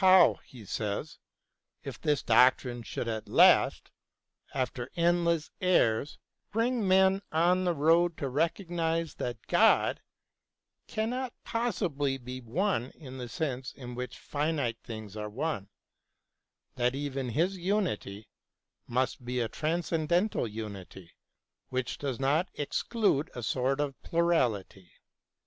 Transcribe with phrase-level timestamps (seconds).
[0.00, 1.18] How, he says,
[1.84, 3.90] if this doctrine should at last,
[4.54, 6.18] after endless errors,
[6.50, 10.00] bring men on the road to recognise that God
[10.86, 15.68] cannot possibly be one in the sense in which finite things are one,
[16.76, 18.30] that even His unity
[18.86, 21.12] must be a transcendental unity
[21.68, 24.90] which does not exclude a sort of plurality